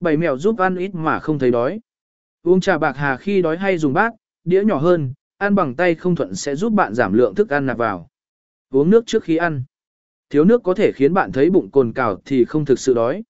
[0.00, 1.80] bảy mèo giúp ăn ít mà không thấy đói.
[2.42, 4.12] Uống trà bạc hà khi đói hay dùng bát,
[4.44, 7.66] đĩa nhỏ hơn, ăn bằng tay không thuận sẽ giúp bạn giảm lượng thức ăn
[7.66, 8.08] nạp vào.
[8.70, 9.64] Uống nước trước khi ăn.
[10.30, 13.24] Thiếu nước có thể khiến bạn thấy bụng cồn cào thì không thực sự đói.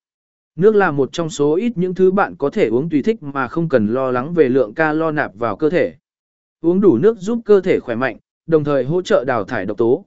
[0.56, 3.48] Nước là một trong số ít những thứ bạn có thể uống tùy thích mà
[3.48, 5.94] không cần lo lắng về lượng calo nạp vào cơ thể.
[6.60, 9.78] Uống đủ nước giúp cơ thể khỏe mạnh, đồng thời hỗ trợ đào thải độc
[9.78, 10.04] tố.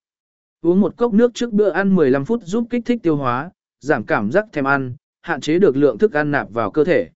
[0.61, 4.03] Uống một cốc nước trước bữa ăn 15 phút giúp kích thích tiêu hóa, giảm
[4.03, 7.09] cảm giác thèm ăn, hạn chế được lượng thức ăn nạp vào cơ thể.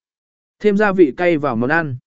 [0.59, 1.97] Thêm gia vị cay vào món ăn.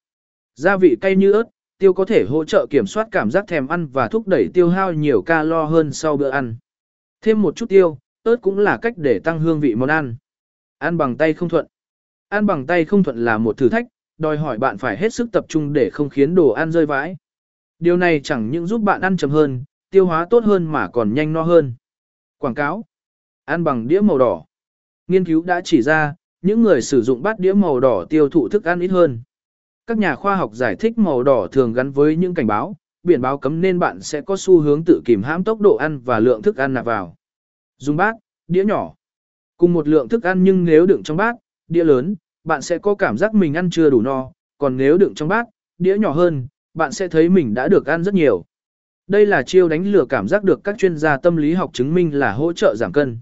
[0.55, 1.45] Gia vị cay như ớt,
[1.79, 4.69] tiêu có thể hỗ trợ kiểm soát cảm giác thèm ăn và thúc đẩy tiêu
[4.69, 6.57] hao nhiều calo hơn sau bữa ăn.
[7.21, 10.17] Thêm một chút tiêu, ớt cũng là cách để tăng hương vị món ăn.
[10.79, 11.67] Ăn bằng tay không thuận.
[12.29, 13.87] Ăn bằng tay không thuận là một thử thách,
[14.19, 17.17] đòi hỏi bạn phải hết sức tập trung để không khiến đồ ăn rơi vãi.
[17.79, 21.15] Điều này chẳng những giúp bạn ăn chậm hơn, tiêu hóa tốt hơn mà còn
[21.15, 21.75] nhanh no hơn.
[22.39, 22.85] Quảng cáo.
[23.45, 24.45] Ăn bằng đĩa màu đỏ.
[25.09, 28.49] Nghiên cứu đã chỉ ra, những người sử dụng bát đĩa màu đỏ tiêu thụ
[28.49, 29.21] thức ăn ít hơn.
[29.87, 33.21] Các nhà khoa học giải thích màu đỏ thường gắn với những cảnh báo, biển
[33.21, 36.21] báo cấm nên bạn sẽ có xu hướng tự kìm hãm tốc độ ăn và
[36.21, 37.15] lượng thức ăn nạp vào.
[37.79, 38.13] Dùng bát,
[38.49, 38.95] đĩa nhỏ.
[39.57, 41.37] Cùng một lượng thức ăn nhưng nếu đựng trong bát,
[41.69, 45.15] đĩa lớn, bạn sẽ có cảm giác mình ăn chưa đủ no, còn nếu đựng
[45.15, 45.47] trong bát,
[45.79, 48.45] đĩa nhỏ hơn, bạn sẽ thấy mình đã được ăn rất nhiều.
[49.07, 51.95] Đây là chiêu đánh lừa cảm giác được các chuyên gia tâm lý học chứng
[51.95, 53.21] minh là hỗ trợ giảm cân.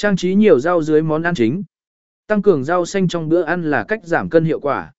[0.00, 1.64] Trang trí nhiều rau dưới món ăn chính.
[2.26, 4.92] Tăng cường rau xanh trong bữa ăn là cách giảm cân hiệu quả.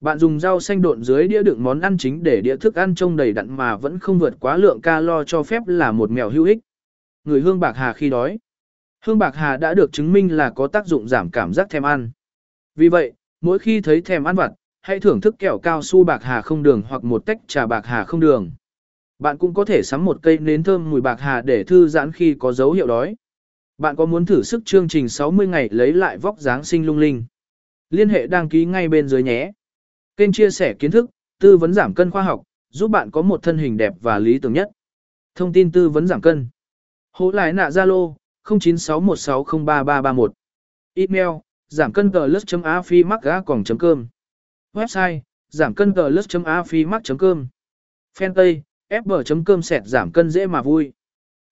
[0.00, 2.94] Bạn dùng rau xanh độn dưới đĩa đựng món ăn chính để đĩa thức ăn
[2.94, 6.30] trông đầy đặn mà vẫn không vượt quá lượng calo cho phép là một mèo
[6.30, 6.58] hữu ích.
[7.24, 8.38] Người hương bạc hà khi đói.
[9.04, 11.82] Hương bạc hà đã được chứng minh là có tác dụng giảm cảm giác thèm
[11.82, 12.10] ăn.
[12.74, 14.52] Vì vậy, mỗi khi thấy thèm ăn vặt,
[14.82, 17.86] hãy thưởng thức kẹo cao su bạc hà không đường hoặc một tách trà bạc
[17.86, 18.50] hà không đường.
[19.18, 22.12] Bạn cũng có thể sắm một cây nến thơm mùi bạc hà để thư giãn
[22.12, 23.16] khi có dấu hiệu đói.
[23.78, 26.98] Bạn có muốn thử sức chương trình 60 ngày lấy lại vóc dáng sinh lung
[26.98, 27.24] linh?
[27.90, 29.52] Liên hệ đăng ký ngay bên dưới nhé.
[30.16, 31.10] Kênh chia sẻ kiến thức,
[31.40, 34.38] tư vấn giảm cân khoa học, giúp bạn có một thân hình đẹp và lý
[34.38, 34.70] tưởng nhất.
[35.34, 36.48] Thông tin tư vấn giảm cân.
[37.12, 40.28] Hỗ lại nạ Zalo 0961603331.
[40.94, 41.28] Email
[41.68, 44.06] giảm cân tờ lứt.afimac.com
[44.72, 47.46] Website giảm cân tờ lứt.afimac.com
[48.18, 48.60] Fanpage
[48.90, 50.92] fb.com sẹt giảm cân dễ mà vui.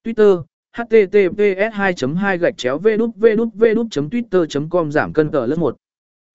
[0.05, 5.13] Twitter https 2 2 gạch chéo v đút v đút v vđvđvđ twitter com giảm
[5.13, 5.75] cân tờ lớp 1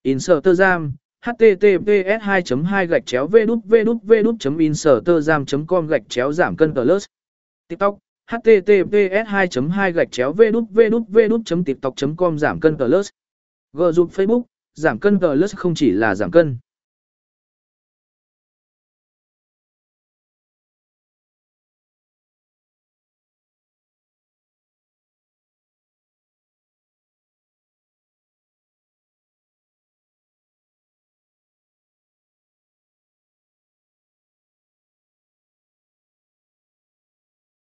[0.03, 0.91] Instagram
[1.21, 5.45] https 2 2 gạch chéo v đút v đút v đút vđvđvđ giam.
[5.67, 6.99] Com gạch chéo giảm cân tờ lớp
[7.67, 7.97] tiktok.
[8.31, 12.77] https 2 2 gạch chéo v đút v đút v vđvđvđ tiktok com giảm cân
[12.77, 13.03] tờ lớp
[13.73, 14.43] g giúp facebook
[14.75, 16.57] giảm cân tờ lớp không chỉ là giảm cân